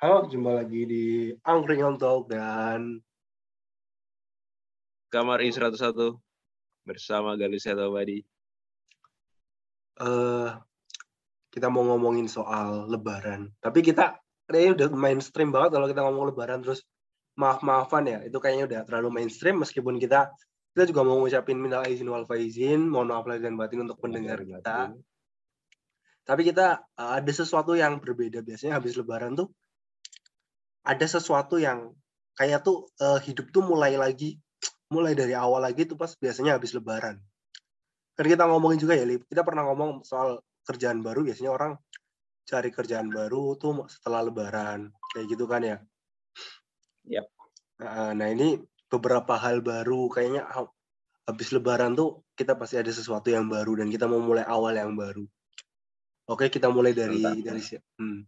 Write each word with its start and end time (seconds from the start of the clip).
Halo, 0.00 0.24
jumpa 0.24 0.64
lagi 0.64 0.88
di 0.88 1.04
Angkringan 1.44 2.00
Talk 2.00 2.32
dan 2.32 3.04
Kamar 5.12 5.44
I101 5.44 6.16
bersama 6.88 7.36
Galuh 7.36 7.60
Badi. 7.92 8.24
eh 10.00 10.50
kita 11.52 11.68
mau 11.68 11.84
ngomongin 11.84 12.32
soal 12.32 12.88
Lebaran. 12.88 13.52
Tapi 13.60 13.84
kita 13.84 14.16
kayaknya 14.48 14.72
udah 14.72 14.88
mainstream 14.96 15.52
banget 15.52 15.76
kalau 15.76 15.84
kita 15.84 16.00
ngomong 16.00 16.32
Lebaran 16.32 16.64
terus 16.64 16.80
maaf-maafan 17.36 18.08
ya. 18.08 18.18
Itu 18.24 18.40
kayaknya 18.40 18.72
udah 18.72 18.80
terlalu 18.88 19.20
mainstream 19.20 19.60
meskipun 19.60 20.00
kita 20.00 20.32
kita 20.72 20.88
juga 20.88 21.04
mau 21.04 21.20
ngucapin 21.20 21.60
minal 21.60 21.84
izin 21.84 22.08
wal 22.08 22.24
faizin, 22.24 22.88
mohon 22.88 23.12
maaf 23.12 23.28
lahir 23.28 23.44
dan 23.44 23.52
batin 23.52 23.84
untuk 23.84 24.00
pendengar 24.00 24.40
kita. 24.40 24.96
Tapi 26.24 26.40
kita 26.48 26.88
eh, 26.88 27.12
ada 27.20 27.32
sesuatu 27.36 27.76
yang 27.76 28.00
berbeda 28.00 28.40
biasanya 28.40 28.80
habis 28.80 28.96
Lebaran 28.96 29.36
tuh 29.36 29.52
ada 30.84 31.06
sesuatu 31.06 31.60
yang 31.60 31.92
kayak 32.36 32.64
tuh 32.64 32.88
eh, 33.00 33.20
hidup 33.24 33.52
tuh 33.52 33.62
mulai 33.64 33.96
lagi 34.00 34.40
mulai 34.94 35.12
dari 35.14 35.36
awal 35.36 35.62
lagi 35.62 35.86
tuh 35.86 35.96
pas 35.96 36.10
biasanya 36.16 36.56
habis 36.56 36.72
lebaran. 36.72 37.20
Kan 38.16 38.26
kita 38.26 38.44
ngomongin 38.44 38.80
juga 38.80 38.98
ya, 38.98 39.04
Lip. 39.08 39.24
Kita 39.24 39.40
pernah 39.46 39.64
ngomong 39.70 40.04
soal 40.04 40.44
kerjaan 40.66 41.00
baru 41.00 41.24
biasanya 41.24 41.52
orang 41.56 41.72
cari 42.44 42.68
kerjaan 42.74 43.08
baru 43.08 43.54
tuh 43.56 43.86
setelah 43.86 44.26
lebaran. 44.26 44.92
Kayak 45.14 45.26
gitu 45.30 45.44
kan 45.46 45.62
ya. 45.62 45.76
Yap. 47.08 47.26
Nah, 47.80 48.12
nah, 48.12 48.28
ini 48.28 48.60
beberapa 48.90 49.38
hal 49.40 49.64
baru 49.64 50.10
kayaknya 50.12 50.44
ha- 50.50 50.74
habis 51.24 51.54
lebaran 51.54 51.94
tuh 51.94 52.26
kita 52.34 52.58
pasti 52.58 52.76
ada 52.76 52.90
sesuatu 52.90 53.30
yang 53.30 53.46
baru 53.46 53.80
dan 53.80 53.88
kita 53.88 54.10
mau 54.10 54.20
mulai 54.20 54.44
awal 54.44 54.74
yang 54.74 54.92
baru. 54.98 55.24
Oke, 56.28 56.50
kita 56.50 56.70
mulai 56.70 56.94
dari 56.94 57.22
Mantap. 57.22 57.46
dari 57.46 57.62
si- 57.62 57.78
hmm. 57.78 58.20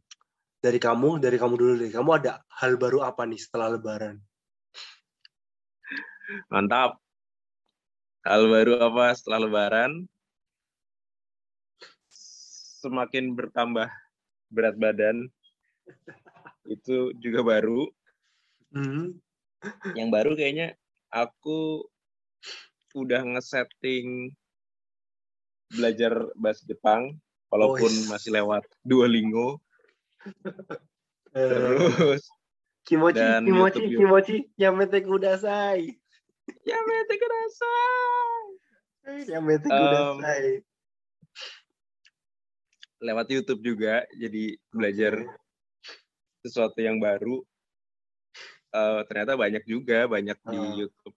Dari 0.62 0.78
kamu, 0.78 1.18
dari 1.18 1.36
kamu 1.42 1.55
dulu 1.58 1.72
deh. 1.82 1.91
Kamu 1.91 2.10
ada 2.14 2.38
hal 2.62 2.78
baru 2.78 3.02
apa 3.02 3.27
nih 3.27 3.42
setelah 3.42 3.74
lebaran? 3.74 4.22
Mantap. 6.48 7.02
Hal 8.22 8.46
baru 8.46 8.78
apa 8.78 9.19
setelah 9.19 9.50
Lebaran? 9.50 10.06
Semakin 12.78 13.34
bertambah 13.34 13.91
berat 14.46 14.78
badan 14.78 15.27
itu 16.70 17.10
juga 17.19 17.42
baru. 17.42 17.91
Hmm. 18.70 19.19
Yang 19.98 20.08
baru 20.14 20.30
kayaknya 20.38 20.78
aku 21.10 21.86
udah 22.94 23.26
ngesetting 23.26 24.34
belajar 25.74 26.30
bahasa 26.38 26.62
Jepang 26.66 27.19
walaupun 27.50 27.91
Wis. 27.91 28.06
masih 28.06 28.30
lewat 28.38 28.62
Duolingo 28.86 29.58
Eh, 29.58 29.61
terus 31.34 32.23
Kimochi, 32.83 33.19
Dan 33.19 33.47
Kimochi, 33.47 33.78
YouTube- 33.87 33.98
Kimochi, 33.98 34.37
Yamete 34.59 34.98
Kudasai. 35.01 35.97
ya 36.69 36.75
mete 36.83 37.15
kudasai. 37.15 38.47
Yamete 39.31 39.66
Kudasai. 39.71 40.66
lewat 43.03 43.27
YouTube 43.31 43.62
juga 43.62 44.06
jadi 44.15 44.59
belajar 44.71 45.15
sesuatu 46.43 46.78
yang 46.78 46.99
baru 46.99 47.43
Eh, 48.72 49.00
ternyata 49.05 49.37
banyak 49.37 49.69
juga 49.69 50.09
banyak 50.09 50.38
di 50.49 50.56
Ah. 50.56 50.72
YouTube 50.81 51.12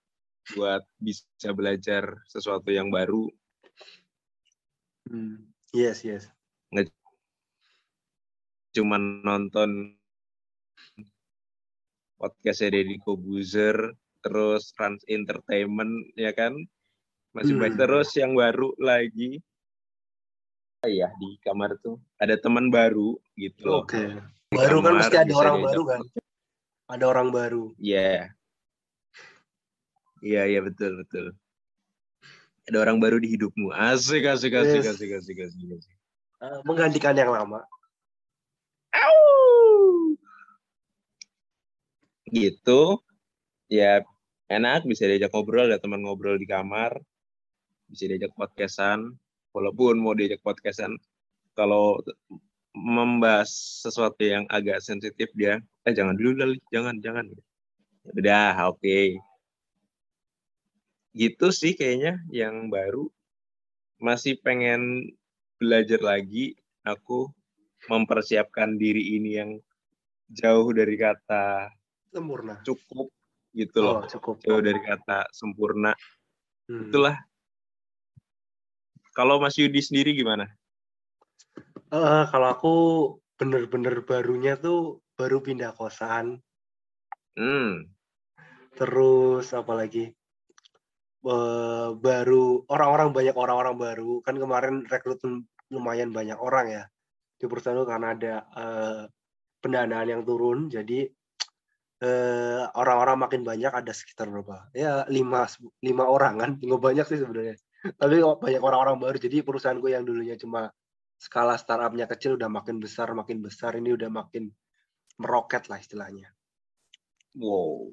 buat 0.54 0.84
bisa 1.00 1.50
belajar 1.50 2.20
sesuatu 2.28 2.68
yang 2.68 2.92
baru 2.92 3.32
Hmm. 5.06 5.54
Yes, 5.72 6.02
yes. 6.02 6.26
Cuman 8.75 9.24
nonton 9.24 9.96
podcastnya 12.19 12.75
Deddy 12.75 13.00
Kobuzer 13.00 13.96
terus 14.19 14.75
Trans 14.75 15.00
Entertainment 15.08 16.12
ya 16.19 16.36
kan 16.36 16.52
masih 17.31 17.56
Hmm. 17.56 17.75
terus 17.75 18.12
yang 18.19 18.35
baru 18.35 18.75
lagi 18.75 19.40
Ah, 20.84 20.91
iya 20.91 21.09
di 21.18 21.40
kamar 21.41 21.80
tuh 21.81 21.97
ada 22.22 22.35
teman 22.38 22.69
baru 22.69 23.18
gitu 23.34 23.64
loh 23.66 23.81
Oke. 23.88 24.06
Di 24.52 24.56
Baru 24.59 24.84
kan 24.85 25.02
mesti 25.02 25.18
ada 25.18 25.34
orang 25.34 25.58
baru 25.66 25.81
kan? 25.84 26.00
Ada 26.85 27.06
orang 27.09 27.28
baru. 27.34 27.64
Iya. 27.81 28.30
Iya, 30.22 30.41
iya 30.46 30.59
betul, 30.62 31.02
betul. 31.02 31.34
Ada 32.69 32.78
orang 32.78 33.02
baru 33.02 33.18
di 33.18 33.34
hidupmu. 33.34 33.74
Asik, 33.74 34.22
asik, 34.30 34.53
asik, 34.53 34.85
Yes. 34.85 34.94
asik, 34.96 35.12
asik, 35.18 35.38
asik, 35.50 35.66
asik. 35.75 35.96
Eh, 36.46 36.59
menggantikan 36.69 37.18
yang 37.18 37.34
lama. 37.34 37.66
Gitu. 42.35 43.00
Ya, 43.72 44.03
enak 44.51 44.84
bisa 44.84 45.07
diajak 45.07 45.31
ngobrol, 45.31 45.72
ada 45.72 45.79
teman 45.79 46.03
ngobrol 46.03 46.35
di 46.35 46.44
kamar. 46.44 47.00
Bisa 47.88 48.12
diajak 48.12 48.35
podcastan. 48.35 49.16
Walaupun 49.56 50.03
mau 50.03 50.12
diajak 50.12 50.44
podcastan, 50.44 51.00
kalau 51.56 52.03
membahas 52.75 53.47
sesuatu 53.88 54.19
yang 54.19 54.44
agak 54.51 54.84
sensitif 54.84 55.31
dia, 55.31 55.63
eh 55.88 55.94
jangan 55.96 56.19
dulu 56.19 56.44
Lali, 56.44 56.59
jangan, 56.75 57.00
jangan. 57.00 57.31
Ya 57.31 58.12
Udah, 58.19 58.56
oke. 58.67 59.00
Gitu 61.16 61.47
sih 61.56 61.79
kayaknya 61.79 62.19
yang 62.35 62.67
baru. 62.67 63.07
Masih 64.03 64.35
pengen 64.44 65.16
belajar 65.56 66.03
lagi. 66.03 66.59
Aku 66.84 67.31
mempersiapkan 67.88 68.75
diri 68.75 69.16
ini 69.16 69.40
yang 69.40 69.52
jauh 70.35 70.75
dari 70.75 71.00
kata 71.00 71.72
Sempurna. 72.16 72.64
cukup 72.64 73.12
gitu 73.52 73.78
loh. 73.84 74.03
Oh, 74.03 74.08
cukup. 74.08 74.40
Jauh 74.44 74.64
dari 74.64 74.80
kata 74.80 75.28
sempurna. 75.36 75.92
Hmm. 76.72 76.88
Itulah. 76.88 77.16
Kalau 79.16 79.40
Mas 79.40 79.56
Yudi 79.59 79.80
sendiri 79.80 80.16
gimana? 80.16 80.48
Eh, 81.92 82.24
kalau 82.31 82.48
aku 82.52 82.74
bener-bener 83.36 84.03
barunya 84.03 84.56
tuh 84.59 85.03
baru 85.16 85.40
pindah 85.44 85.76
kosan. 85.76 86.40
Hmm, 87.36 87.96
Terus 88.76 89.56
apa 89.56 89.72
lagi? 89.72 90.12
Eh, 91.26 91.90
baru 91.97 92.62
orang-orang 92.70 93.09
banyak 93.09 93.34
orang-orang 93.34 93.76
baru 93.82 94.22
kan 94.22 94.38
kemarin 94.38 94.86
rekrutmen 94.86 95.50
lumayan 95.74 96.14
banyak 96.14 96.38
orang 96.38 96.70
ya 96.70 96.84
di 97.42 97.50
perusahaan 97.50 97.74
itu 97.74 97.90
karena 97.90 98.14
ada 98.14 98.36
eh, 98.53 99.03
pendanaan 99.58 100.06
yang 100.06 100.22
turun 100.22 100.70
jadi 100.70 101.09
eh, 102.04 102.64
orang-orang 102.76 103.18
makin 103.20 103.42
banyak 103.48 103.72
ada 103.72 103.92
sekitar 103.96 104.28
berapa? 104.28 104.68
Ya 104.76 105.08
lima 105.08 105.48
lima 105.80 106.04
orang 106.08 106.36
kan? 106.42 106.52
Nggak 106.60 106.82
banyak 106.82 107.06
sih 107.08 107.20
sebenarnya. 107.22 107.56
Tapi 107.96 108.16
banyak 108.20 108.62
orang-orang 108.62 108.98
baru. 109.00 109.18
Jadi 109.22 109.46
perusahaanku 109.46 109.88
yang 109.88 110.04
dulunya 110.04 110.36
cuma 110.36 110.74
skala 111.16 111.56
startupnya 111.56 112.10
kecil 112.10 112.36
udah 112.36 112.50
makin 112.52 112.82
besar 112.84 113.14
makin 113.16 113.40
besar. 113.40 113.78
Ini 113.78 113.96
udah 113.96 114.10
makin 114.12 114.52
meroket 115.22 115.72
lah 115.72 115.80
istilahnya. 115.80 116.32
Wow. 117.36 117.92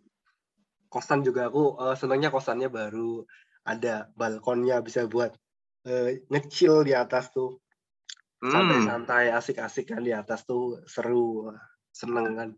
kosan 0.92 1.24
juga 1.24 1.48
aku 1.48 1.74
eh, 1.82 1.96
senangnya 1.96 2.28
kosannya 2.28 2.68
baru 2.68 3.24
ada 3.64 4.12
balkonnya 4.12 4.84
bisa 4.84 5.08
buat 5.08 5.32
eh, 5.88 6.22
ngecil 6.28 6.84
di 6.84 6.92
atas 6.92 7.32
tuh. 7.32 7.58
Hmm, 8.42 8.50
santai-santai 8.50 9.30
asik-asik 9.30 9.94
kan 9.94 10.02
di 10.02 10.12
atas 10.12 10.42
tuh. 10.44 10.82
Seru 10.84 11.48
seneng 11.94 12.34
kan 12.34 12.48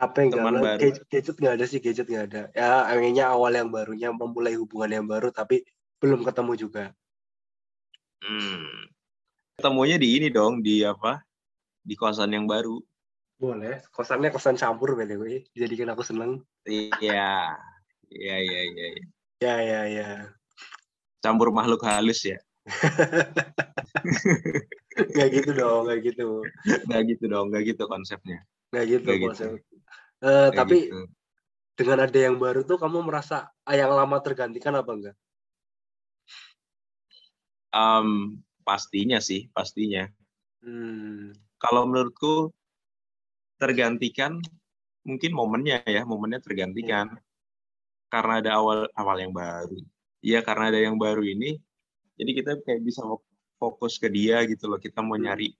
HP 0.00 0.16
nggak 0.32 0.40
Teman 0.40 0.54
baru. 0.60 0.78
gadget, 0.80 1.04
gadget 1.08 1.36
nggak 1.36 1.54
ada 1.58 1.64
sih 1.68 1.80
gadget 1.82 2.06
nggak 2.08 2.24
ada 2.32 2.42
ya 2.52 2.70
akhirnya 2.88 3.24
awal 3.32 3.52
yang 3.52 3.68
barunya 3.68 4.08
memulai 4.12 4.56
hubungan 4.56 4.90
yang 4.90 5.06
baru 5.06 5.28
tapi 5.32 5.64
belum 6.02 6.24
ketemu 6.26 6.52
juga 6.56 6.84
hmm. 8.24 8.90
Ketemunya 9.62 9.94
di 9.94 10.18
ini 10.18 10.26
dong, 10.32 10.58
di 10.58 10.82
apa? 10.82 11.22
Di 11.86 11.94
kosan 11.94 12.34
yang 12.34 12.50
baru. 12.50 12.82
boleh 13.42 13.82
kosannya 13.90 14.30
kosan 14.30 14.54
campur 14.54 14.94
btw 14.94 15.42
jadikan 15.50 15.90
aku 15.90 16.06
seneng 16.06 16.46
Iya. 16.62 17.58
Iya, 18.06 18.36
iya, 18.38 18.60
iya. 18.70 18.70
iya. 18.70 18.86
ya 19.42 19.54
ya 19.58 19.80
ya 19.90 20.08
Campur 21.18 21.50
makhluk 21.50 21.82
halus 21.82 22.22
ya. 22.22 22.38
Nggak 25.14 25.28
gitu 25.34 25.50
dong, 25.58 25.90
nggak 25.90 25.98
gitu. 26.06 26.46
Nggak 26.86 27.02
gitu 27.10 27.24
dong, 27.26 27.50
nggak 27.50 27.74
gitu 27.74 27.82
konsepnya. 27.90 28.46
Nah 28.70 28.86
gitu 28.86 29.10
Kayak 29.10 29.22
konsep. 29.26 29.50
gitu. 29.58 29.71
Kayak 30.22 30.54
tapi 30.54 30.76
gitu. 30.86 30.98
dengan 31.74 31.98
ada 32.06 32.18
yang 32.18 32.38
baru 32.38 32.62
tuh 32.62 32.78
kamu 32.78 33.02
merasa 33.02 33.50
ah, 33.66 33.74
yang 33.74 33.90
lama 33.90 34.22
tergantikan 34.22 34.70
apa 34.78 34.90
enggak? 34.94 35.16
Em, 37.74 38.38
pastinya 38.62 39.18
sih, 39.18 39.50
pastinya. 39.50 40.06
Hmm. 40.62 41.34
Kalau 41.58 41.90
menurutku 41.90 42.54
tergantikan 43.58 44.38
mungkin 45.02 45.34
momennya 45.34 45.82
ya, 45.90 46.06
momennya 46.06 46.38
tergantikan. 46.38 47.18
Karena 48.12 48.44
ada 48.44 48.50
awal 48.60 48.86
awal 48.94 49.16
yang 49.18 49.32
baru. 49.34 49.80
Iya, 50.22 50.44
karena 50.46 50.70
ada 50.70 50.78
yang 50.78 51.00
baru 51.00 51.26
ini, 51.26 51.58
jadi 52.14 52.30
kita 52.38 52.50
kayak 52.62 52.84
bisa 52.86 53.02
fokus 53.58 53.98
ke 53.98 54.06
dia 54.06 54.44
gitu 54.46 54.70
loh. 54.70 54.78
Kita 54.78 55.02
mau 55.02 55.18
Hmm. 55.18 55.26
nyari 55.26 55.50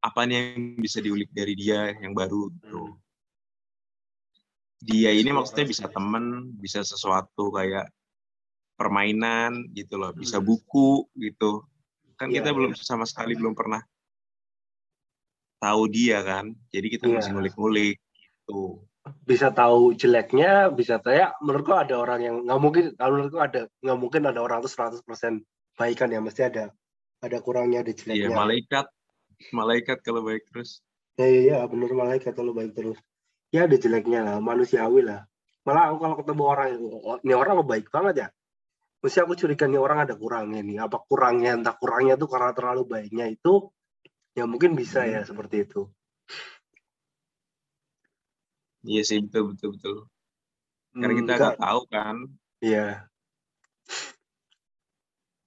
apa 0.00 0.24
nih 0.24 0.36
yang 0.40 0.80
bisa 0.80 1.04
diulik 1.04 1.28
dari 1.36 1.52
dia 1.52 1.92
yang 2.00 2.16
baru 2.16 2.48
gitu. 2.56 2.96
Hmm. 2.96 3.09
Dia 4.80 5.12
ini 5.12 5.28
Iya, 5.28 5.36
maksudnya 5.36 5.64
pasti. 5.68 5.84
bisa 5.84 5.86
temen, 5.92 6.24
bisa 6.56 6.80
sesuatu 6.80 7.52
kayak 7.52 7.92
permainan 8.80 9.68
gitu 9.76 10.00
loh, 10.00 10.16
bisa 10.16 10.40
Hmm. 10.40 10.48
buku 10.48 11.04
gitu. 11.20 11.68
Kan 12.16 12.32
Iya, 12.32 12.40
kita 12.40 12.56
belum 12.56 12.72
sama 12.80 13.04
sekali 13.04 13.36
belum 13.36 13.52
pernah 13.52 13.84
tahu 15.60 15.82
dia 15.92 16.24
kan. 16.24 16.56
Jadi 16.72 16.86
kita 16.96 17.04
Iya. 17.04 17.20
mesti 17.20 17.30
ngulik-ngulik 17.36 17.96
gitu. 18.00 18.80
Bisa 19.28 19.52
tahu 19.52 19.92
jeleknya, 19.96 20.72
bisa 20.72 20.96
tahu 21.00 21.12
ya 21.16 21.32
menurutku 21.44 21.72
ada 21.76 21.96
orang 22.00 22.20
yang 22.20 22.36
nggak 22.44 22.60
mungkin 22.60 22.84
kalau 22.96 23.12
menurutku 23.20 23.40
ada 23.40 23.60
nggak 23.84 23.98
mungkin 24.00 24.22
ada 24.28 24.40
orang 24.40 24.58
tuh 24.64 24.72
100% 24.72 25.44
baikan 25.76 26.08
ya 26.12 26.20
mesti 26.20 26.48
ada 26.48 26.72
ada 27.20 27.36
kurangnya 27.44 27.84
ada 27.84 27.92
Iya, 27.92 28.00
jeleknya. 28.00 28.36
malaikat 28.36 28.86
malaikat 29.56 29.98
kalau 30.04 30.20
baik 30.24 30.44
terus. 30.52 30.80
Ya 31.20 31.28
iya 31.28 31.40
ya, 31.60 31.68
bener 31.68 31.92
malaikat 31.92 32.32
kalau 32.32 32.52
baik 32.56 32.72
terus. 32.72 32.96
Ya 33.50 33.66
ada 33.66 33.76
jeleknya 33.76 34.20
lah, 34.22 34.36
manusiawi 34.38 35.02
lah. 35.02 35.26
Malah 35.66 35.82
aku 35.90 35.96
kalau 36.02 36.16
ketemu 36.22 36.42
orang 36.46 36.68
oh, 36.80 37.18
ini 37.20 37.34
orang 37.34 37.54
baik 37.66 37.90
banget 37.90 38.14
ya. 38.26 38.28
Mesti 39.00 39.18
aku 39.24 39.32
curiga 39.36 39.64
nih 39.66 39.80
orang 39.80 39.98
ada 40.04 40.14
kurangnya 40.14 40.60
nih. 40.62 40.76
Apa 40.86 41.02
kurangnya 41.08 41.58
entah 41.58 41.74
kurangnya 41.74 42.14
tuh 42.20 42.28
karena 42.30 42.52
terlalu 42.56 42.82
baiknya 42.86 43.26
itu 43.32 43.72
ya 44.38 44.44
mungkin 44.46 44.78
bisa 44.78 45.04
ya 45.04 45.20
seperti 45.26 45.66
itu. 45.66 45.88
Iya 48.86 49.02
sih 49.04 49.18
betul 49.24 49.52
betul 49.52 49.68
betul. 49.76 49.96
Karena 50.96 51.12
Hmm, 51.12 51.20
kita 51.20 51.32
nggak 51.36 51.58
tahu 51.60 51.80
kan. 51.92 52.16
Iya. 52.60 53.10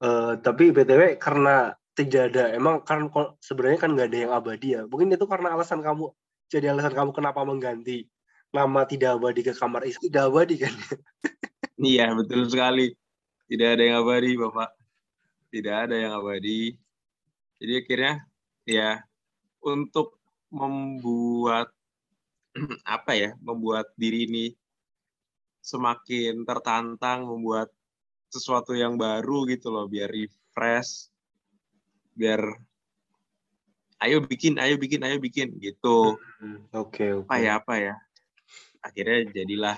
Eh, 0.04 0.34
tapi 0.44 0.64
btw 0.76 1.16
karena 1.16 1.72
tidak 1.96 2.22
ada 2.34 2.44
emang 2.58 2.84
kan 2.84 3.08
sebenarnya 3.40 3.80
kan 3.80 3.90
nggak 3.96 4.08
ada 4.12 4.20
yang 4.28 4.34
abadi 4.34 4.68
ya. 4.76 4.82
Mungkin 4.90 5.14
itu 5.16 5.26
karena 5.30 5.54
alasan 5.56 5.80
kamu 5.80 6.12
jadi 6.54 6.70
alasan 6.70 6.94
kamu 6.94 7.18
kenapa 7.18 7.42
mengganti 7.42 8.06
nama 8.54 8.86
tidak 8.86 9.18
abadi 9.18 9.42
ke 9.42 9.58
kamar 9.58 9.90
istri 9.90 10.14
tidak 10.14 10.30
abadi 10.30 10.56
kan? 10.62 10.74
Iya 11.74 12.14
betul 12.14 12.46
sekali. 12.48 12.94
Tidak 13.50 13.70
ada 13.76 13.82
yang 13.82 13.98
abadi 14.06 14.38
bapak. 14.38 14.72
Tidak 15.50 15.76
ada 15.90 15.96
yang 15.98 16.14
abadi. 16.22 16.78
Jadi 17.58 17.74
akhirnya 17.82 18.14
ya 18.64 19.02
untuk 19.66 20.22
membuat 20.54 21.74
apa 22.86 23.12
ya, 23.18 23.34
membuat 23.42 23.90
diri 23.98 24.30
ini 24.30 24.46
semakin 25.66 26.46
tertantang, 26.46 27.26
membuat 27.26 27.74
sesuatu 28.30 28.78
yang 28.78 28.94
baru 28.94 29.50
gitu 29.50 29.74
loh, 29.74 29.90
biar 29.90 30.14
refresh, 30.14 31.10
biar 32.14 32.42
ayo 34.04 34.20
bikin, 34.24 34.60
ayo 34.60 34.76
bikin, 34.76 35.02
ayo 35.08 35.18
bikin 35.18 35.56
gitu. 35.64 36.20
Hmm, 36.44 36.68
Oke 36.76 37.16
oke. 37.16 37.28
Apa 37.32 37.36
ya, 37.40 37.52
apa 37.58 37.74
ya. 37.80 37.96
Akhirnya 38.84 39.32
jadilah 39.32 39.78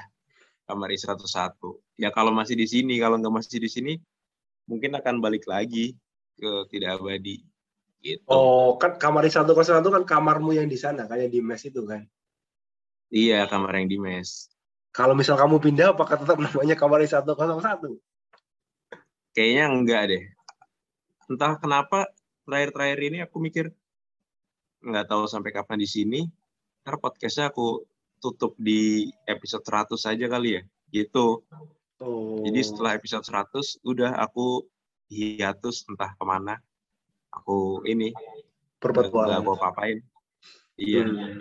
kamar 0.66 0.90
I 0.90 0.98
101. 0.98 1.22
Ya 2.02 2.10
kalau 2.10 2.34
masih 2.34 2.58
di 2.58 2.66
sini, 2.66 2.98
kalau 2.98 3.22
nggak 3.22 3.36
masih 3.38 3.62
di 3.62 3.70
sini, 3.70 3.94
mungkin 4.66 4.98
akan 4.98 5.22
balik 5.22 5.46
lagi 5.46 5.94
ke 6.36 6.52
tidak 6.74 6.98
abadi. 7.00 7.46
Gitu. 8.02 8.26
Oh 8.30 8.78
kan 8.78 8.98
kamar 9.02 9.26
satu 9.30 9.58
satu 9.58 9.90
kan 9.90 10.04
kamarmu 10.06 10.54
yang 10.54 10.70
di 10.70 10.78
sana 10.78 11.10
kan 11.10 11.18
yang 11.18 11.32
di 11.32 11.42
mes 11.42 11.62
itu 11.66 11.82
kan. 11.86 12.06
Iya, 13.10 13.46
kamar 13.50 13.82
yang 13.82 13.90
di 13.90 13.98
mes. 14.02 14.50
Kalau 14.94 15.14
misal 15.14 15.38
kamu 15.38 15.62
pindah 15.62 15.94
apakah 15.94 16.18
tetap 16.18 16.38
namanya 16.42 16.74
kamar 16.78 17.02
satu 17.06 17.34
satu? 17.38 17.98
Kayaknya 19.34 19.64
enggak 19.70 20.04
deh. 20.10 20.24
Entah 21.26 21.58
kenapa 21.58 22.10
terakhir-terakhir 22.46 23.00
ini 23.10 23.18
aku 23.26 23.42
mikir 23.42 23.74
nggak 24.86 25.10
tahu 25.10 25.26
sampai 25.26 25.50
kapan 25.50 25.82
di 25.82 25.90
sini. 25.90 26.22
Ntar 26.86 27.02
podcastnya 27.02 27.50
aku 27.50 27.82
tutup 28.22 28.54
di 28.62 29.10
episode 29.26 29.66
100 29.66 29.98
saja 29.98 30.26
kali 30.30 30.58
ya. 30.58 30.62
Gitu. 30.94 31.42
Oh. 32.00 32.40
Jadi 32.46 32.60
setelah 32.62 32.94
episode 32.94 33.26
100 33.26 33.82
udah 33.82 34.14
aku 34.22 34.64
hiatus 35.10 35.86
entah 35.90 36.14
ke 36.14 36.24
mana. 36.24 36.62
Aku 37.34 37.84
ini 37.84 38.14
nggak 38.14 38.80
perpetualan. 38.80 39.42
aku 39.42 39.52
apa-apain. 39.58 39.98
Iya. 40.78 41.04
Hmm. 41.10 41.40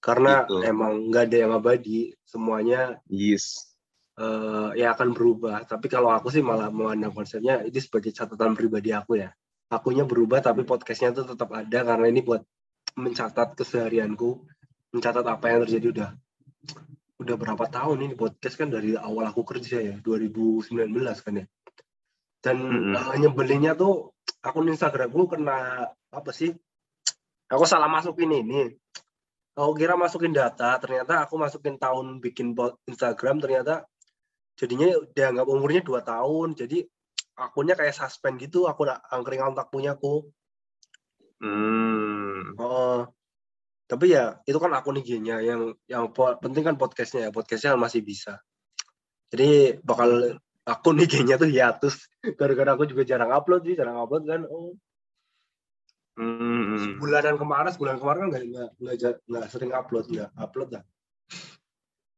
Karena 0.00 0.44
Gitu. 0.44 0.60
emang 0.64 1.08
nggak 1.08 1.24
ada 1.32 1.36
yang 1.36 1.52
abadi, 1.56 2.12
semuanya 2.24 3.00
Yes. 3.08 3.72
eh, 4.14 4.78
ya 4.78 4.94
akan 4.94 5.10
berubah. 5.10 5.66
Tapi 5.66 5.90
kalau 5.90 6.14
aku 6.14 6.30
sih 6.30 6.38
malah 6.38 6.70
memandang 6.70 7.10
konsepnya 7.10 7.66
ini 7.66 7.80
sebagai 7.82 8.14
catatan 8.14 8.54
pribadi 8.54 8.94
aku 8.94 9.18
ya. 9.18 9.34
Akunya 9.66 10.06
berubah 10.06 10.38
tapi 10.38 10.62
podcastnya 10.62 11.10
tuh 11.10 11.26
tetap 11.34 11.50
ada 11.50 11.82
karena 11.82 12.06
ini 12.06 12.22
buat 12.22 12.46
mencatat 12.94 13.58
keseharianku, 13.58 14.46
mencatat 14.94 15.26
apa 15.26 15.44
yang 15.50 15.60
terjadi 15.66 15.86
udah 15.90 16.10
udah 17.14 17.36
berapa 17.38 17.64
tahun 17.70 18.10
ini 18.10 18.14
podcast 18.18 18.58
kan 18.58 18.68
dari 18.70 18.98
awal 18.98 19.30
aku 19.30 19.46
kerja 19.46 19.78
ya 19.78 19.94
2019 20.02 20.74
kan 21.22 21.34
ya. 21.42 21.46
Dan 22.44 22.56
Mm-mm. 22.60 22.94
eh, 22.94 23.16
nyebelinnya 23.24 23.72
tuh 23.78 24.12
akun 24.44 24.68
Instagramku 24.68 25.30
kena 25.30 25.88
apa 26.12 26.30
sih? 26.34 26.52
Aku 27.48 27.64
salah 27.64 27.88
masukin 27.88 28.28
ini. 28.34 28.68
Aku 29.54 29.72
kira 29.78 29.94
masukin 29.94 30.34
data, 30.34 30.74
ternyata 30.82 31.22
aku 31.22 31.38
masukin 31.38 31.78
tahun 31.78 32.18
bikin 32.18 32.58
Instagram, 32.90 33.38
ternyata 33.38 33.86
jadinya 34.58 34.90
dianggap 35.14 35.46
umurnya 35.46 35.86
dua 35.86 36.02
tahun. 36.02 36.58
Jadi 36.58 36.82
akunnya 37.38 37.78
kayak 37.78 37.94
suspend 37.94 38.42
gitu, 38.42 38.66
aku 38.66 38.82
angkring 38.90 39.38
kontak 39.38 39.70
punya 39.70 39.94
aku. 39.94 40.26
Hmm. 41.44 42.56
Oh, 42.56 43.04
tapi 43.84 44.16
ya 44.16 44.40
itu 44.48 44.56
kan 44.56 44.72
akun 44.72 44.96
IG-nya 44.96 45.44
yang 45.44 45.76
yang 45.84 46.08
penting 46.40 46.64
kan 46.64 46.80
podcastnya 46.80 47.28
ya, 47.28 47.30
podcastnya 47.30 47.76
masih 47.76 48.00
bisa. 48.00 48.40
Jadi 49.28 49.76
bakal 49.84 50.40
akun 50.64 51.04
IG-nya 51.04 51.36
tuh 51.36 51.52
hiatus 51.52 52.08
gara-gara 52.40 52.72
aku 52.72 52.88
juga 52.88 53.04
jarang 53.04 53.28
upload 53.36 53.68
sih, 53.68 53.76
jarang 53.76 54.00
upload 54.00 54.24
kan. 54.24 54.48
Oh, 54.48 54.72
Hmm. 56.14 56.94
bulanan 57.02 57.34
kemarin, 57.34 57.74
bulan 57.74 57.98
kemarin 57.98 58.30
kan 58.30 58.42
nggak 58.46 58.68
nggak 58.78 59.14
nggak 59.26 59.44
sering 59.50 59.74
upload, 59.74 60.06
nggak 60.06 60.30
upload 60.38 60.70
lah. 60.70 60.86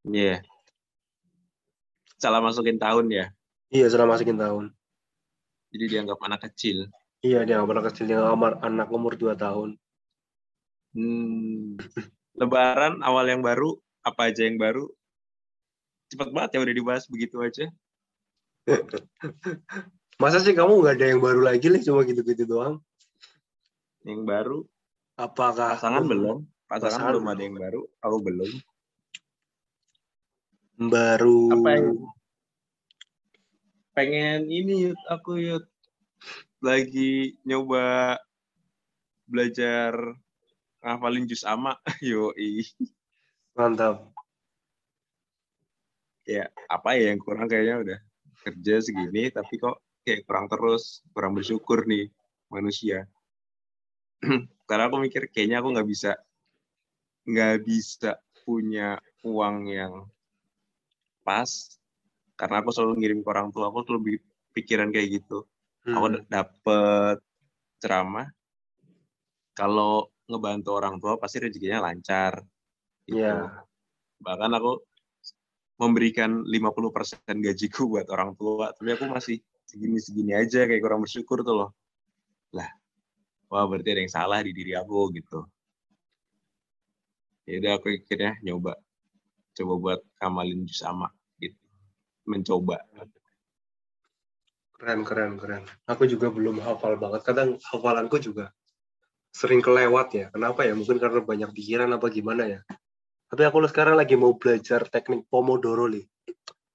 Iya. 0.04 0.44
Salah 2.20 2.44
masukin 2.44 2.76
tahun 2.76 3.08
ya. 3.08 3.26
Iya, 3.72 3.88
sudah 3.88 4.04
masukin 4.04 4.36
tahun. 4.36 4.68
Jadi 5.72 5.84
dianggap 5.96 6.20
anak 6.20 6.44
kecil. 6.44 6.92
Iya, 7.26 7.42
dia 7.42 7.58
nggak 7.58 7.68
pernah 7.70 7.84
kecil, 7.90 8.04
dia 8.06 8.18
nggak- 8.22 8.62
anak 8.62 8.88
umur 8.94 9.18
2 9.18 9.34
tahun. 9.34 9.74
Hmm. 10.94 11.74
Lebaran 12.38 13.02
awal 13.02 13.26
yang 13.26 13.42
baru, 13.42 13.74
apa 14.06 14.30
aja 14.30 14.46
yang 14.46 14.62
baru? 14.62 14.86
Cepat 16.06 16.30
banget 16.30 16.50
ya 16.54 16.58
udah 16.62 16.74
dibahas 16.78 17.04
begitu 17.10 17.42
aja. 17.42 17.66
Masa 20.22 20.38
sih 20.38 20.54
kamu 20.54 20.80
nggak 20.80 20.96
ada 20.96 21.06
yang 21.10 21.20
baru 21.20 21.42
lagi 21.42 21.66
nih, 21.66 21.82
cuma 21.82 22.06
gitu-gitu 22.06 22.46
doang? 22.46 22.78
Yang 24.06 24.22
baru, 24.22 24.58
Apakah 25.16 25.80
pasangan 25.80 26.04
belum. 26.04 26.44
Pasangan, 26.68 26.84
Pasangan 26.92 27.12
belum 27.16 27.26
ada 27.32 27.42
yang 27.42 27.56
baru. 27.56 27.80
Aku 28.04 28.16
belum. 28.20 28.50
baru 30.76 31.40
Apa 31.56 31.68
yang 31.72 31.88
pengen 33.96 34.40
ini 34.52 34.92
Yud, 34.92 35.00
aku 35.08 35.40
Yud. 35.40 35.64
Lagi 36.62 37.36
nyoba 37.46 38.16
belajar 39.26 39.94
ngafalin 40.80 41.26
jus 41.26 41.42
ama. 41.42 41.74
Yoi. 42.04 42.64
mantap? 43.56 44.12
Ya, 46.26 46.50
apa 46.66 46.98
ya 46.98 47.14
yang 47.14 47.22
kurang 47.22 47.46
kayaknya 47.46 47.76
udah 47.86 47.98
kerja 48.42 48.82
segini 48.82 49.30
tapi 49.30 49.58
kok 49.62 49.78
kayak 50.02 50.26
kurang 50.26 50.46
terus, 50.50 51.02
kurang 51.14 51.38
bersyukur 51.38 51.86
nih 51.86 52.10
manusia. 52.50 53.06
Karena 54.68 54.90
aku 54.90 54.98
mikir 55.02 55.30
kayaknya 55.30 55.62
aku 55.62 55.70
nggak 55.74 55.88
bisa 55.88 56.12
nggak 57.26 57.66
bisa 57.66 58.18
punya 58.46 59.02
uang 59.26 59.66
yang 59.66 60.06
pas 61.26 61.50
karena 62.38 62.62
aku 62.62 62.70
selalu 62.70 63.02
ngirim 63.02 63.18
ke 63.26 63.28
orang 63.34 63.50
tua 63.50 63.66
aku 63.66 63.82
selalu 63.82 64.00
bi- 64.06 64.26
pikiran 64.54 64.94
kayak 64.94 65.18
gitu 65.18 65.42
Hmm. 65.86 66.18
d- 66.18 66.26
dapet 66.26 67.18
ceramah 67.78 68.26
kalau 69.54 70.10
ngebantu 70.26 70.70
orang 70.74 70.98
tua 70.98 71.14
pasti 71.16 71.38
rezekinya 71.38 71.86
lancar 71.86 72.42
Gitu. 73.06 73.22
Iya. 73.22 73.62
Bahkan 74.18 74.50
aku 74.58 74.82
memberikan 75.78 76.42
50% 76.42 77.38
gajiku 77.38 77.86
buat 77.92 78.10
orang 78.10 78.34
tua, 78.34 78.74
tapi 78.74 78.98
aku 78.98 79.06
masih 79.06 79.38
segini-segini 79.66 80.34
aja 80.34 80.66
kayak 80.66 80.82
kurang 80.82 81.06
bersyukur 81.06 81.46
tuh 81.46 81.54
loh. 81.54 81.70
Lah, 82.54 82.70
wah 83.50 83.64
berarti 83.66 83.94
ada 83.94 84.00
yang 84.02 84.12
salah 84.12 84.42
di 84.42 84.50
diri 84.50 84.74
aku 84.74 85.14
gitu. 85.14 85.46
Ya 87.46 87.62
udah 87.62 87.72
aku 87.78 87.94
akhirnya 87.94 88.34
nyoba 88.42 88.74
coba 89.54 89.74
buat 89.78 90.00
kamalin 90.18 90.66
jus 90.66 90.82
sama 90.82 91.14
gitu. 91.38 91.54
Mencoba. 92.26 92.82
Keren, 94.76 95.08
keren, 95.08 95.40
keren. 95.40 95.64
Aku 95.88 96.04
juga 96.04 96.28
belum 96.28 96.60
hafal 96.60 97.00
banget. 97.00 97.24
Kadang 97.24 97.56
hafalanku 97.64 98.20
juga 98.20 98.52
sering 99.32 99.64
kelewat 99.64 100.08
ya. 100.12 100.26
Kenapa 100.28 100.68
ya? 100.68 100.76
Mungkin 100.76 101.00
karena 101.00 101.20
banyak 101.24 101.50
pikiran 101.56 101.88
apa 101.96 102.06
gimana 102.12 102.44
ya. 102.44 102.60
Tapi 103.26 103.42
aku 103.48 103.64
sekarang 103.66 103.96
lagi 103.96 104.14
mau 104.20 104.36
belajar 104.36 104.84
teknik 104.86 105.24
Pomodoro 105.32 105.88
nih. 105.88 106.04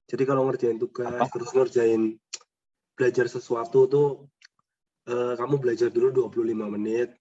Jadi 0.09 0.23
kalau 0.27 0.49
ngerjain 0.49 0.75
tugas, 0.81 1.07
Apa? 1.13 1.29
terus 1.29 1.53
ngerjain 1.55 2.17
belajar 2.97 3.25
sesuatu 3.31 3.87
tuh 3.87 4.07
eh, 5.07 5.33
kamu 5.39 5.61
belajar 5.61 5.87
dulu 5.93 6.27
25 6.29 6.67
menit, 6.67 7.15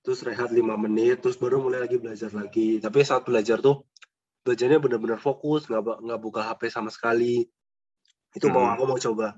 terus 0.00 0.24
rehat 0.24 0.48
5 0.50 0.74
menit, 0.80 1.20
terus 1.20 1.36
baru 1.36 1.60
mulai 1.60 1.84
lagi 1.84 2.00
belajar 2.00 2.32
lagi. 2.32 2.80
Tapi 2.80 3.04
saat 3.04 3.26
belajar 3.28 3.60
tuh 3.60 3.84
belajarnya 4.46 4.78
benar-benar 4.80 5.20
fokus, 5.20 5.68
nggak 5.68 6.02
nggak 6.02 6.20
buka 6.22 6.40
HP 6.46 6.72
sama 6.72 6.88
sekali. 6.88 7.44
Itu 8.32 8.48
mau 8.48 8.64
Hmm. 8.64 8.74
aku 8.74 8.82
mau 8.88 8.98
coba 8.98 9.36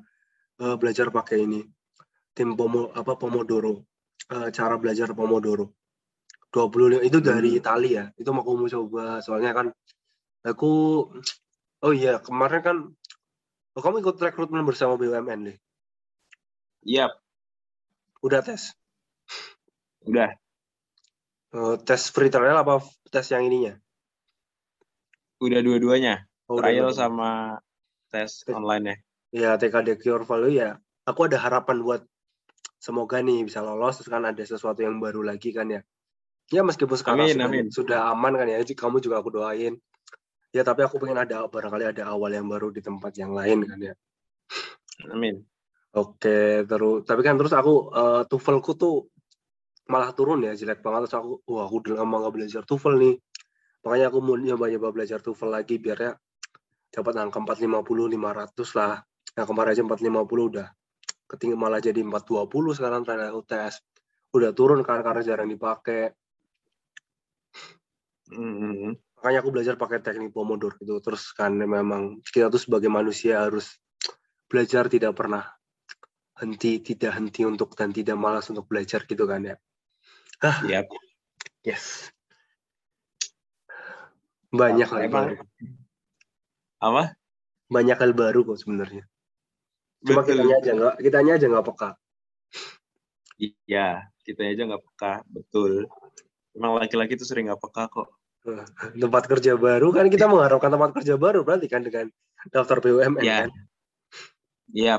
eh, 0.60 0.76
belajar 0.78 1.08
pakai 1.10 1.46
ini 1.46 1.60
tim 2.34 2.54
pomo 2.54 2.90
apa 2.92 3.14
pomodoro 3.16 3.82
Eh, 4.24 4.48
cara 4.56 4.80
belajar 4.80 5.12
pomodoro 5.12 5.76
20 6.48 7.04
itu 7.04 7.18
dari 7.20 7.52
Hmm. 7.52 7.60
Italia 7.60 7.92
ya 7.92 8.04
itu 8.16 8.30
mau 8.32 8.40
aku 8.40 8.56
mau 8.56 8.70
coba 8.70 9.20
soalnya 9.20 9.52
kan 9.52 9.66
aku 10.40 10.70
oh 11.84 11.92
iya 11.92 12.22
kemarin 12.24 12.60
kan 12.64 12.76
oh, 13.76 13.82
kamu 13.84 14.00
ikut 14.00 14.16
rekrutmen 14.16 14.64
bersama 14.64 14.96
BUMN 14.96 15.40
nih 15.50 15.56
Iya, 16.84 17.12
udah 18.20 18.40
tes 18.40 18.72
udah. 20.04 20.32
Eh, 21.52 21.74
tes 21.84 22.02
free 22.08 22.32
trial 22.32 22.56
apa 22.56 22.80
tes 23.12 23.28
yang 23.28 23.44
ininya 23.44 23.76
Udah 25.40 25.60
dua-duanya. 25.60 26.24
oh, 26.48 26.56
udah 26.56 26.64
Trial 26.64 26.88
nonton. 26.88 26.96
sama 26.96 27.30
tes 28.08 28.40
Tes. 28.40 28.52
online 28.52 28.84
ya. 28.88 28.96
Ya 29.34 29.58
TKD 29.58 29.98
Cure 29.98 30.22
Value 30.22 30.54
ya 30.54 30.78
aku 31.02 31.26
ada 31.26 31.42
harapan 31.42 31.82
buat 31.82 32.02
semoga 32.78 33.18
nih 33.18 33.42
bisa 33.42 33.64
lolos 33.64 33.98
terus 33.98 34.12
kan 34.12 34.22
ada 34.22 34.38
sesuatu 34.44 34.78
yang 34.84 35.02
baru 35.02 35.26
lagi 35.26 35.50
kan 35.50 35.66
ya. 35.72 35.80
Ya 36.52 36.60
meskipun 36.60 36.94
sekarang 37.00 37.24
Amin, 37.24 37.34
sudah, 37.40 37.48
amin. 37.48 37.66
sudah 37.72 38.00
aman 38.12 38.32
kan 38.36 38.46
ya 38.46 38.60
jadi 38.60 38.74
kamu 38.76 39.00
juga 39.00 39.24
aku 39.24 39.32
doain. 39.32 39.80
Ya 40.54 40.62
tapi 40.62 40.84
aku 40.86 41.00
pengen 41.02 41.24
ada 41.24 41.48
barangkali 41.48 41.96
ada 41.96 42.12
awal 42.12 42.30
yang 42.36 42.46
baru 42.46 42.70
di 42.70 42.84
tempat 42.84 43.16
yang 43.16 43.34
lain 43.34 43.64
kan 43.66 43.78
ya. 43.80 43.94
Amin. 45.10 45.42
oke 45.94 46.66
terus 46.66 47.06
tapi 47.06 47.22
kan 47.22 47.38
terus 47.38 47.54
aku 47.54 47.90
eh, 47.94 48.22
TOEFL-ku 48.26 48.72
tuh 48.74 48.94
malah 49.88 50.12
turun 50.12 50.44
ya 50.44 50.52
jelek 50.52 50.84
banget. 50.84 51.08
Terus 51.08 51.16
aku 51.16 51.32
wah 51.48 51.64
aku 51.66 51.82
udah 51.82 52.04
lama 52.04 52.22
nggak 52.22 52.34
belajar 52.36 52.62
TOEFL 52.62 52.94
nih. 53.00 53.14
Makanya 53.82 54.06
aku 54.12 54.18
mau 54.20 54.36
nyoba-nyoba 54.36 54.88
belajar 54.92 55.18
TOEFL 55.24 55.50
lagi 55.50 55.80
biar 55.80 55.98
ya 55.98 56.12
dapat 56.92 57.14
angka 57.18 57.40
450 57.42 58.14
500 58.14 58.78
lah 58.78 59.02
yang 59.34 59.46
kemarin 59.50 59.70
aja 59.74 59.82
450 59.82 60.50
udah. 60.50 60.68
Ketinggi 61.26 61.56
malah 61.58 61.82
jadi 61.82 61.98
420 62.06 62.78
sekarang 62.78 63.02
trial 63.02 63.42
tes 63.42 63.82
udah 64.34 64.50
turun 64.50 64.82
kan 64.82 65.02
karena 65.02 65.22
jarang 65.22 65.50
dipakai. 65.50 66.14
Hmm. 68.24 68.96
makanya 69.20 69.44
aku 69.44 69.52
belajar 69.52 69.76
pakai 69.76 70.00
teknik 70.00 70.32
pomodoro 70.32 70.72
gitu 70.80 70.96
terus 71.04 71.28
kan 71.36 71.52
memang 71.52 72.24
kita 72.24 72.48
tuh 72.48 72.56
sebagai 72.56 72.88
manusia 72.88 73.44
harus 73.44 73.76
belajar 74.48 74.88
tidak 74.88 75.12
pernah 75.12 75.44
henti 76.40 76.80
tidak 76.80 77.20
henti 77.20 77.44
untuk 77.44 77.76
dan 77.76 77.92
tidak 77.92 78.16
malas 78.16 78.48
untuk 78.48 78.64
belajar 78.64 79.04
gitu 79.04 79.28
kan 79.28 79.44
ya. 79.44 79.56
Yap. 80.72 80.88
yes. 81.68 82.08
Banyak 84.48 84.88
hal 84.88 85.08
baru. 85.12 85.36
Apa? 86.80 87.16
banyak 87.64 87.96
hal 87.96 88.12
baru 88.12 88.44
kok 88.44 88.60
sebenarnya 88.60 89.08
cuma 90.04 90.20
Betul. 90.20 90.36
kitanya 90.36 90.56
aja 90.60 90.70
nggak 90.76 90.94
kitanya 91.00 91.32
aja 91.40 91.46
nggak 91.48 91.66
peka 91.72 91.90
Iya, 93.34 94.06
kita 94.22 94.46
aja 94.46 94.62
nggak 94.62 94.84
peka, 94.86 95.26
betul. 95.26 95.90
Emang 96.54 96.78
laki-laki 96.78 97.18
tuh 97.18 97.26
sering 97.26 97.50
nggak 97.50 97.58
peka 97.58 97.90
kok. 97.90 98.08
tempat 98.92 99.24
kerja 99.24 99.56
baru 99.56 99.88
kan 99.88 100.04
kita 100.12 100.28
mengharapkan 100.28 100.68
tempat 100.68 100.92
kerja 101.00 101.16
baru 101.16 101.48
berarti 101.48 101.64
kan 101.64 101.80
dengan 101.80 102.12
daftar 102.52 102.76
BUMN 102.76 103.24
Ya. 103.24 103.48
kan 103.48 103.50
Iya. 104.68 104.96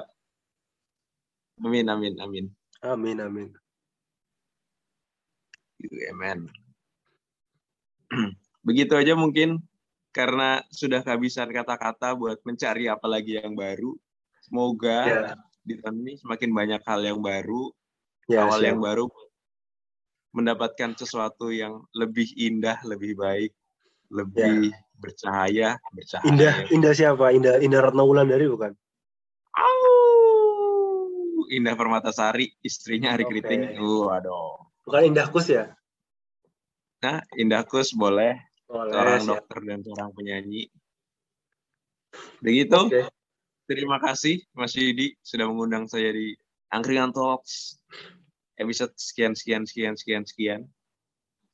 Amin, 1.62 1.86
amin, 1.86 2.18
amin. 2.18 2.46
amin 2.82 3.18
amin 3.22 3.50
UMN. 5.78 6.50
Begitu 8.66 8.94
aja 8.98 9.14
mungkin 9.14 9.62
karena 10.10 10.66
sudah 10.74 11.06
kehabisan 11.06 11.54
kata-kata 11.54 12.18
buat 12.18 12.42
mencari 12.42 12.90
apa 12.90 13.06
lagi 13.06 13.38
yang 13.38 13.54
baru. 13.54 13.94
Semoga 14.46 15.00
ya 15.10 15.34
di 15.66 15.82
tahun 15.82 16.06
ini 16.06 16.14
semakin 16.22 16.50
banyak 16.54 16.82
hal 16.86 17.02
yang 17.02 17.20
baru, 17.26 17.74
ya 18.30 18.46
awal 18.46 18.62
siap. 18.62 18.70
yang 18.70 18.80
baru, 18.86 19.06
mendapatkan 20.38 20.94
sesuatu 20.94 21.50
yang 21.50 21.82
lebih 21.98 22.30
indah, 22.38 22.78
lebih 22.86 23.18
baik, 23.18 23.50
lebih 24.14 24.70
bercahaya, 25.02 25.82
bercahaya. 25.90 26.30
indah 26.30 26.54
indah 26.70 26.94
siapa 26.94 27.34
indah 27.34 27.58
indah 27.58 27.82
Ratna 27.82 28.06
Wulandari 28.06 28.46
bukan 28.46 28.78
Au! 29.56 31.48
Indah 31.50 31.74
Permatasari, 31.74 32.52
istrinya 32.62 33.16
Ari 33.16 33.26
Oke. 33.26 33.32
Kriting. 33.40 33.80
Uh, 33.80 34.12
aduh. 34.14 34.60
bukan 34.86 35.02
Indah 35.10 35.30
Kus 35.32 35.50
ya 35.50 35.74
Nah, 37.02 37.22
Indah 37.38 37.62
Kus 37.66 37.94
boleh, 37.94 38.38
Boleh, 38.66 38.92
seorang 38.94 39.22
siap. 39.22 39.30
dokter 39.46 39.60
dan 39.62 39.80
seorang 39.86 40.10
penyanyi. 40.14 40.64
Begitu. 42.42 42.76
Oke. 42.76 43.02
Terima 43.66 43.98
kasih 43.98 44.46
Mas 44.54 44.78
Yudi 44.78 45.18
sudah 45.26 45.50
mengundang 45.50 45.90
saya 45.90 46.14
di 46.14 46.38
Angkringan 46.70 47.10
Talks 47.10 47.82
episode 48.62 48.94
sekian 48.94 49.34
sekian 49.34 49.66
sekian 49.66 49.98
sekian 49.98 50.24
sekian. 50.24 50.62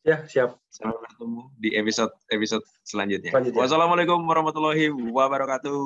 Ya, 0.02 0.26
siap. 0.26 0.58
Sampai 0.74 0.98
bertemu 0.98 1.42
di 1.62 1.70
episode 1.78 2.12
episode 2.34 2.66
selanjutnya. 2.84 3.32
Selanjutnya. 3.32 3.60
Wassalamualaikum 3.62 4.20
warahmatullahi 4.26 4.90
wabarakatuh. 4.90 5.80